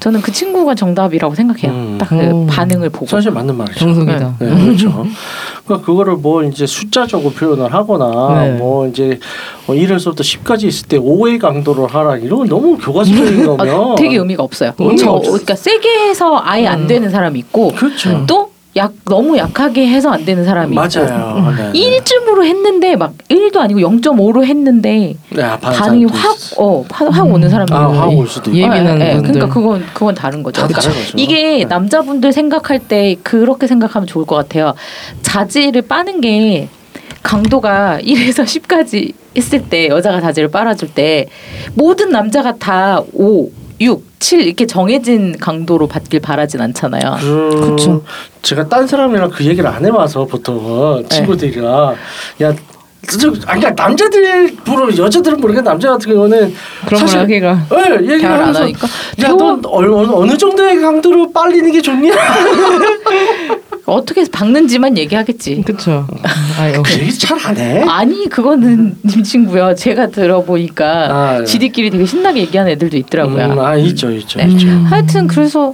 [0.00, 1.72] 저는 그 친구가 정답이라고 생각해요.
[1.72, 1.98] 음.
[1.98, 2.46] 딱그 오.
[2.46, 3.06] 반응을 보고.
[3.06, 3.80] 사실 맞는 말이죠.
[3.80, 4.34] 정석이다.
[4.38, 5.06] 네, 그렇죠.
[5.68, 8.52] 그러니까 그거를 뭐 이제 숫자적으로 표현을 하거나 네.
[8.52, 9.20] 뭐 이제
[9.66, 14.16] 뭐 1에서부터 10까지 있을 때 5의 강도를 하라 이런 건 너무 교과서적인 어, 거면 되게
[14.16, 14.72] 의미가 없어요.
[14.78, 15.18] 의미가 저.
[15.20, 16.86] 그러니까 세게 해서 아예 안 음.
[16.86, 18.24] 되는 사람이 있고 그렇죠.
[18.26, 21.54] 또 약 너무 약하게 해서 안 되는 사람이 맞아요.
[21.56, 21.72] 네.
[21.72, 26.64] 1쯤으로 했는데 막 1도 아니고 0.5로 했는데 네, 반응이 사람도 확 있었어요.
[26.64, 28.58] 어, 확, 확 오는 사람이 아, 있는데 확올 수도 있고.
[28.58, 29.14] 예민한 예, 예.
[29.16, 29.32] 분들.
[29.32, 30.62] 그러니까 그건 그건 다른 거죠.
[30.62, 31.18] 다 그러니까 다른 거죠.
[31.18, 31.64] 이게 네.
[31.64, 34.74] 남자분들 생각할 때 그렇게 생각하면 좋을 것 같아요.
[35.22, 36.68] 자질을 빠는 게
[37.22, 41.26] 강도가 1에서 10까지 했을 때 여자가 자지를 빨아줄 때
[41.74, 47.16] 모든 남자가 다 5, 6, 7 이렇게 정해진 강도로 받길 바라진 않잖아요.
[47.20, 48.02] 그, 그쵸.
[48.42, 51.08] 제가 딴 사람이랑 그 얘기를 안 해봐서 보통은 네.
[51.08, 51.94] 친구들이랑
[52.42, 52.54] 야
[53.06, 56.54] 저, 아니 그러니까 남자들 모르 여자들은 모르겠는데 남자 같은 경우는
[56.86, 58.68] 그런 걸 하기가 예, 얘기를 하면서.
[59.22, 62.12] 야넌 어느, 어느 정도의 강도로 빨리는 게 좋냐?
[63.86, 65.62] 어떻게 박는지만 얘기하겠지.
[65.64, 66.06] 그쵸.
[66.60, 66.82] 아유.
[66.84, 67.82] 그 얘기 잘안 해.
[67.88, 69.74] 아니 그거는 님 친구요.
[69.74, 71.44] 제가 들어보니까 아, 네.
[71.44, 73.44] 지들끼리 되게 신나게 얘기하는 애들도 있더라고요.
[73.52, 74.48] 음, 아 있죠 있죠 네.
[74.48, 74.68] 있죠.
[74.90, 75.72] 하여튼 그래서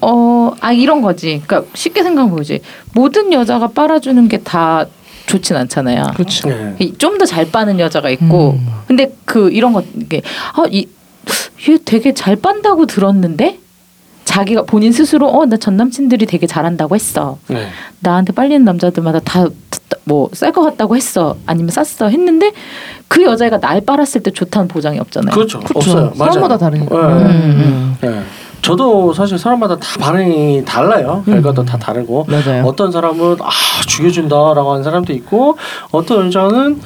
[0.00, 1.42] 어 아 이런 거지.
[1.46, 2.60] 그러니까 쉽게 생각해 보지.
[2.94, 4.86] 모든 여자가 빨아주는 게 다
[5.32, 6.12] 좋진 않잖아요.
[6.14, 6.48] 그렇죠.
[6.48, 6.92] 네.
[6.98, 8.68] 좀더 잘 빠는 여자가 있고, 음.
[8.86, 10.22] 근데 그 이런 거 이게
[10.54, 10.86] 아 이
[11.68, 13.58] 얘 되게 잘 빤다고 들었는데
[14.24, 17.38] 자기가 본인 스스로 어 나 전 남친들이 되게 잘한다고 했어.
[17.48, 17.68] 네.
[18.00, 19.46] 나한테 빨리는 남자들마다 다
[20.04, 22.50] 뭐쌀것 같다고 했어 아니면 쌌어 했는데
[23.06, 25.32] 그 여자애가 날 빨았을 때 좋다는 보장이 없잖아요.
[25.32, 25.60] 그렇죠.
[25.60, 25.78] 그쵸.
[25.78, 26.12] 없어요.
[26.16, 26.32] 맞아요.
[26.32, 26.94] 사람마다 다르니까.
[27.18, 27.24] 네.
[27.24, 27.96] 음.
[28.00, 28.22] 네.
[28.62, 31.22] 저도 사실 사람마다 다 반응이 달라요.
[31.26, 32.64] 결과도 다 다르고 맞아요.
[32.64, 33.50] 어떤 사람은 아
[33.88, 35.56] 죽여준다라고 하는 사람도 있고
[35.90, 36.80] 어떤 여자는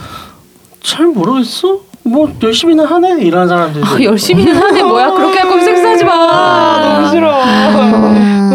[0.82, 1.80] 잘 모르겠어.
[2.04, 4.04] 뭐 열심히는 하네 이런 사람들도 아, 있고.
[4.04, 6.94] 열심히는 하네 뭐야 그렇게 할 거면 섹스하지 마.
[6.94, 8.45] 너무 싫어.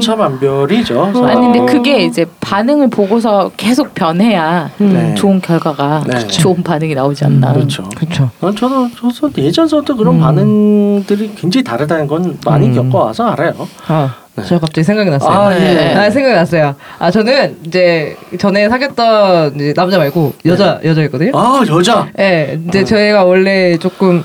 [0.00, 0.02] 음.
[0.02, 1.12] 천차만별이죠.
[1.24, 5.14] 아니 근데 그게 이제 반응을 보고서 계속 변해야 네.
[5.14, 6.26] 좋은 결과가 네.
[6.26, 7.52] 좋은 반응이 나오지 않나.
[7.52, 7.88] 그렇죠.
[7.94, 8.30] 그렇죠.
[8.40, 10.20] 어, 저도 저도 예전서부터 그런 음.
[10.20, 12.74] 반응들이 굉장히 다르다는 건 많이 음.
[12.74, 13.52] 겪어와서 알아요.
[13.86, 14.44] 아, 네.
[14.46, 15.30] 저 갑자기 생각이 났어요.
[15.30, 15.94] 아, 예.
[15.94, 16.74] 아, 생각이 났어요.
[16.98, 21.32] 아, 저는 이제 전에 사귀었던 이제 남자 말고 여자 여자였거든요.
[21.34, 22.08] 아 여자.
[22.18, 22.84] 예, 이제 어.
[22.84, 24.24] 저희가 원래 조금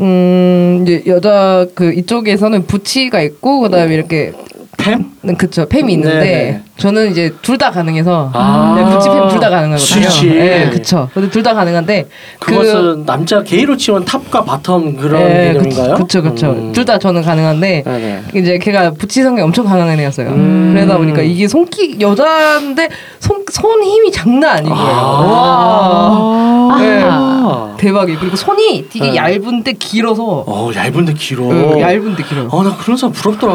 [0.00, 4.32] 음 이제 여자 그 이쪽에서는 부치가 있고 그다음에 이렇게
[4.86, 5.04] 팸?
[5.22, 6.62] 네, 그쵸 팸이 있는데 네네.
[6.78, 8.74] 저는 이제 둘 다 가능해서 아.
[8.76, 9.78] 네, 부치 팸둘 다 가능하거든요.
[9.78, 10.28] 스위치.
[10.28, 11.08] 예, 그쵸.
[11.14, 12.06] 근데 둘 다 가능한데
[12.38, 15.94] 그것은 남자 게이로 치면 top과 bottom 그런 예, 개념인가요?
[15.94, 16.50] 그쵸 그쵸.
[16.50, 16.72] 음.
[16.72, 18.22] 둘다 저는 가능한데 네네.
[18.34, 20.28] 이제 걔가 butch 성이 엄청 강한 애였어요.
[20.28, 20.72] 음.
[20.74, 22.88] 그러다 보니까 이게 손기 여자인데
[23.20, 24.96] 손, 손 힘이 장난 아닌 거예요.
[24.96, 26.76] 와.
[26.78, 27.00] 네.
[27.04, 27.74] 아.
[27.78, 29.16] 대박이 그리고 손이 되게 네.
[29.16, 31.44] 얇은데 길어서 어 얇은데 길어.
[31.50, 32.48] 응, 얇은데 길어요.
[32.50, 33.52] 어나 그런 사람 부럽더라.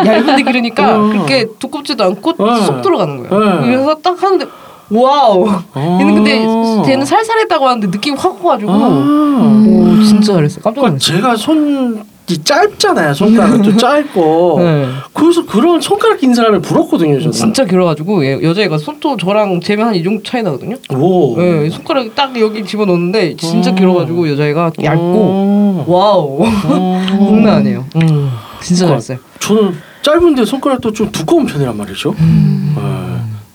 [0.04, 1.08] 얇은데 길으니까 어.
[1.08, 2.64] 그렇게 두껍지도 않고 네.
[2.64, 3.60] 쏙 들어가는 거예요.
[3.60, 3.66] 네.
[3.66, 4.46] 그래서 딱 하는데
[4.90, 5.48] 와우.
[5.74, 5.98] 어.
[6.00, 6.44] 얘는 근데
[6.86, 9.64] 쟤는 살살했다고 하는데 느낌이 확 와가지고 아.
[9.66, 10.60] 오 진짜 잘했어.
[10.60, 10.98] 깜짝 그러니까 놀랐어.
[10.98, 13.12] 제가 손이 짧잖아요.
[13.12, 14.56] 손가락도 짧고.
[14.64, 14.86] 네.
[15.12, 17.18] 그래서 그런 손가락 긴 사람을 부럽거든요.
[17.18, 17.32] 저는.
[17.32, 20.76] 진짜 길어가지고 얘, 여자애가 손도 저랑 재면 한이 정도 차이 나거든요.
[20.90, 21.36] 오.
[21.36, 23.74] 네, 손가락 딱 여기 집어넣는데 진짜 음.
[23.76, 25.84] 길어가지고 여자애가 얇고 오.
[25.86, 26.44] 와우
[27.08, 27.84] 장난 아니에요.
[27.96, 28.30] 음,
[28.62, 29.18] 진짜 그러니까 잘했어요.
[29.40, 29.74] 저는
[30.08, 32.14] 짧은데 손가락도 좀 두꺼운 편이란 말이죠.
[32.18, 32.84] 네.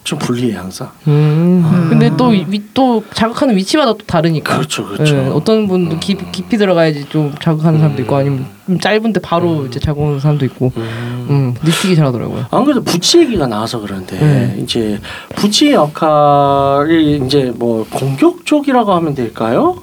[0.03, 0.89] 좀 불리해 항상.
[1.07, 1.88] 음.
[1.89, 4.55] 근데 또, 위, 또 자극하는 위치마다 또 다르니까.
[4.55, 5.15] 그렇죠, 그렇죠.
[5.15, 9.79] 예, 어떤 분도 깊이, 깊이 들어가야지 좀 자극하는 사람도 있고 아니면 좀 짧은데 바로 이제
[9.79, 10.71] 자극하는 사람도 있고.
[10.77, 11.27] 음.
[11.29, 12.45] 음, 니티기 잘하더라고요.
[12.49, 14.55] 안 그래도 부치 얘기가 나와서 그런데 네.
[14.63, 14.99] 이제
[15.35, 19.77] 부치의 역할이 이제 뭐 공격 쪽이라고 하면 될까요?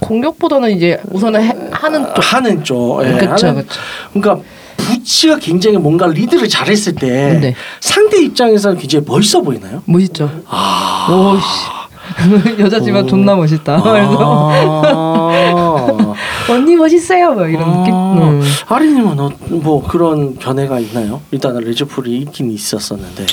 [0.00, 2.34] 공격보다는 이제 우선은 해, 하는 쪽.
[2.34, 3.04] 하는 쪽.
[3.04, 3.62] 예, 하는- 그쵸.
[4.12, 4.44] 그러니까
[4.80, 7.54] 부치가 굉장히 뭔가 리드를 잘했을 때 네.
[7.80, 9.82] 상대 입장에서는 굉장히 멋있어 보이나요?
[9.86, 10.30] 멋있죠.
[10.48, 11.06] 아.
[11.10, 11.80] 오씨.
[12.58, 13.06] 여자지만 오.
[13.06, 13.80] 존나 멋있다.
[13.82, 16.14] 그래서 아.
[16.50, 17.34] 언니 멋있어요.
[17.34, 17.94] 막 이런 느낌.
[17.94, 18.12] 아.
[18.18, 18.42] 음.
[18.68, 21.20] 아리님은 어, 뭐 그런 견해가 있나요?
[21.30, 23.26] 일단은 레즈풀이 있긴 있었었는데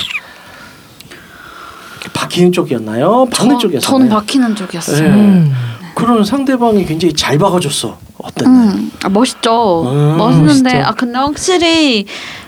[2.12, 3.26] 박히는 쪽이었나요?
[3.32, 3.80] 박는 쪽이었나요?
[3.80, 5.08] 저는 박히는 쪽이었어요.
[5.08, 5.14] 네.
[5.14, 5.54] 음.
[5.94, 7.98] 그런 상대방이 굉장히 잘 박아줬어.
[8.18, 8.70] 어땠나요?
[8.72, 9.82] 음, 아, 멋있죠.
[9.86, 10.88] 음, 멋있는데 멋있죠.
[10.88, 12.06] 아 근데 확실히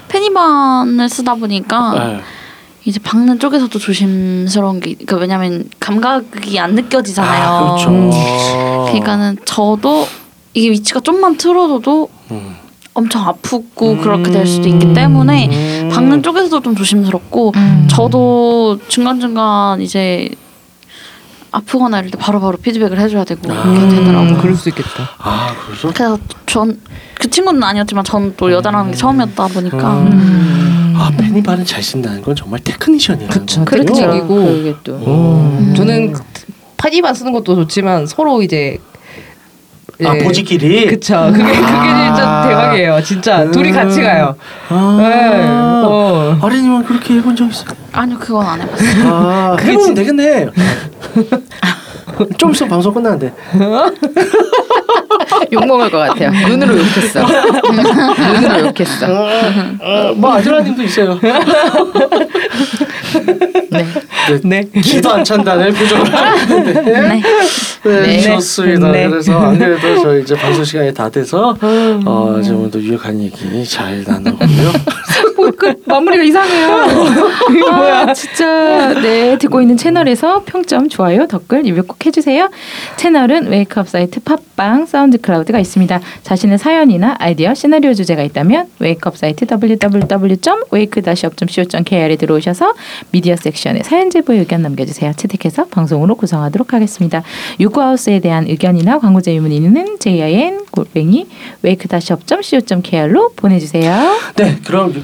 [0.09, 2.21] 페니반을 쓰다 보니까 네.
[2.85, 7.49] 이제 박는 쪽에서도 조심스러운 게 그러니까 왜냐면 감각이 안 느껴지잖아요.
[7.49, 7.91] 아, 그렇죠.
[7.91, 8.11] 음.
[8.87, 10.07] 그러니까는 저도
[10.55, 12.57] 이게 위치가 좀만 틀어져도 음.
[12.93, 15.49] 엄청 아프고 그렇게 될 수도 있기 때문에
[15.83, 15.89] 음.
[15.93, 17.53] 박는 쪽에서도 좀 조심스럽고
[17.89, 20.29] 저도 중간중간 이제
[21.53, 23.63] 아프거나 이럴 때 바로바로 피드백을 해줘야 되고 아.
[23.63, 24.31] 그렇게 되더라고요.
[24.31, 25.11] 음, 그럴 수 있겠다.
[25.19, 26.79] 아 그래서 그래서 전
[27.21, 30.95] 그 친구는 아니었지만 전 또 여자라는 게 처음이었다 보니까 음.
[30.97, 33.65] 아 페니반을 잘 쓴다는 건 정말 technician이라는 그쵸.
[33.65, 33.85] 거군요.
[33.95, 34.35] 테크닉이고.
[34.37, 35.75] 그게 또 음.
[35.77, 36.15] 저는
[36.79, 38.79] 파디만 쓰는 것도 좋지만 서로 이제
[40.03, 40.25] 아 예.
[40.25, 40.87] 보지끼리.
[40.87, 41.31] 그쵸.
[41.31, 42.49] 그게 그게 진짜 아.
[42.49, 43.03] 대박이에요.
[43.03, 43.51] 진짜 음.
[43.51, 44.35] 둘이 같이 가요.
[44.71, 44.97] 아.
[44.99, 45.43] 네.
[45.85, 46.39] 어.
[46.41, 47.75] 아리님은 그렇게 해본 적 있어요?
[47.93, 49.09] 아니요 그건 안 해봤어요.
[49.09, 50.49] 아 그게 해보면 진- 되겠네.
[52.39, 53.33] 좀 있으면 방송 끝나는데.
[55.53, 56.31] 욕 먹을 것 같아요.
[56.49, 57.25] 눈으로 욕했어.
[58.35, 59.07] 눈으로 욕했어.
[59.81, 61.19] 어, 뭐 아즈라님도 있어요.
[63.71, 63.87] 네.
[64.45, 64.65] 네.
[64.81, 67.23] 기도 안 찬다는 표정을 하는데 네.
[67.83, 68.21] 네, 네.
[68.21, 68.93] 좋습니다.
[68.93, 69.09] 네.
[69.09, 74.05] 그래서 안 그래도 저 이제 방송 시간이 다 돼서 어, 지금 오늘도 유익한 얘기 잘
[74.07, 74.73] 나누고요.
[75.57, 76.87] 그 마무리가 이상해요.
[77.71, 82.51] 아, 진짜 네 듣고 있는 채널에서 평점, 좋아요, 댓글 리뷰 꼭 해주세요.
[82.97, 86.01] 채널은 웨이크업 사이트 팟빵, 사운드 클라우드가 있습니다.
[86.23, 92.75] 자신의 사연이나 아이디어, 시나리오 주제가 있다면 웨이크업 사이트 www.wake-up.co.kr에 들어오셔서
[93.11, 95.13] 미디어 섹션에 사연 제보 의견 남겨주세요.
[95.17, 97.23] 채택해서 방송으로 구성하도록 하겠습니다.
[97.59, 101.27] 유쿠하우스에 대한 의견이나 광고 제휴 문의는 jin 골뱅이
[101.65, 104.19] wake-up.co.kr로 보내주세요.
[104.37, 105.03] 네, 그럼 유-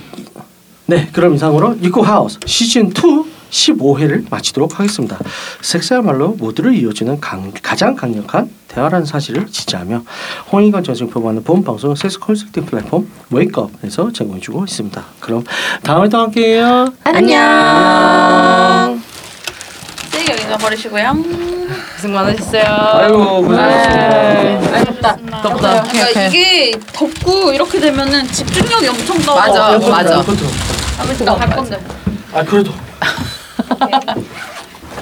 [0.87, 5.19] 네, 그럼 이상으로 유쿠 하우스 시즌 2 15회를 마치도록 하겠습니다.
[5.61, 10.03] 섹스야말로 모두를 이어주는 강, 가장 강력한 대화라는 사실을 지지하며
[10.53, 15.03] 홍익관 전증표방하는 본 방송 섹스 컨설팅 플랫폼 웨이크업에서 제공해주고 있습니다.
[15.21, 15.45] 그럼
[15.83, 16.93] 다음에 또 함께해요.
[17.05, 19.01] 안녕.
[20.11, 21.13] 쓰레기 여기다 버리시고요.
[21.95, 22.63] 고생 많으셨어요.
[22.65, 24.79] 아이고 고생하셨습니다.
[24.79, 25.17] 아, 덥다.
[25.43, 25.83] 덥다.
[25.85, 29.37] 그러니까 이게 덥고 이렇게 되면은 집중력이 엄청 떨어.
[29.37, 29.79] 맞아.
[29.79, 30.15] 맞아.
[30.15, 30.49] 에어컨 틀어.
[30.99, 31.79] 아, 그래서 나갈 건데.
[32.33, 32.73] 아 그래도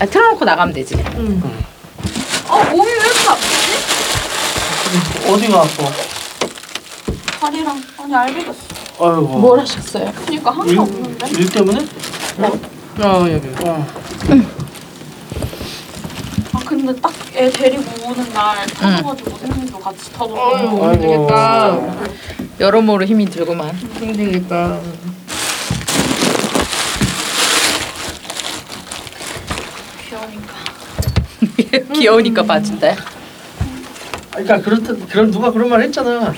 [0.00, 0.94] 아, 틀어놓고 나가면 되지.
[0.96, 3.72] 아 몸이 왜 이렇게 아프지?
[5.32, 5.90] 어디가 아파?
[7.40, 8.52] 다리랑 아니 알겠어.
[9.00, 9.58] 아이고.
[9.60, 10.12] 하셨어요?
[10.26, 11.28] 그러니까 일, 항상 없는데.
[11.30, 11.78] 일 때문에?
[13.00, 13.48] 어 여기.
[13.64, 13.86] 어.
[16.52, 20.56] 아 근데 딱 애 데리고 오는 날 터져가지고 생님도 같이 터져서.
[20.56, 21.80] 아이고 힘들겠다.
[22.60, 23.74] 여러모로 힘이 들구만.
[23.98, 24.78] 힘들겠다.
[31.56, 31.92] 귀여우니까.
[31.94, 32.94] 귀여우니까 봐준다.
[34.30, 34.94] 그러니까 그렇다.
[35.10, 36.34] 그럼 누가 그런 말 했잖아.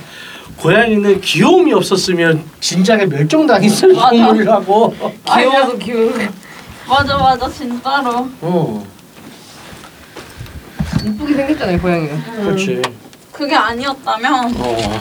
[0.59, 4.95] 고양이는 귀여움이 없었으면 진작에 멸종당했을 동물이라고.
[5.25, 6.13] 귀여워서 귀여워.
[6.89, 8.29] 맞아 맞아 진짜로.
[8.41, 8.87] 어,
[11.05, 12.17] 이쁘게 생겼잖아요 고양이가.
[12.43, 12.83] 그렇지.
[13.33, 15.01] 그게 아니었다면 어,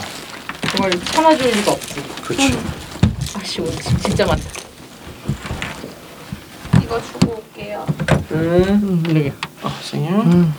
[0.72, 1.96] 정말 참아줄 리가 없지.
[2.24, 2.60] 그렇지.
[3.36, 3.68] 아쉬워.
[4.02, 4.44] 진짜 많다.
[6.84, 7.86] 이거 주고 올게요.
[8.32, 8.80] 응.
[8.84, 9.32] 음.
[9.32, 10.12] 아, 생일.
[10.13, 10.54] 음.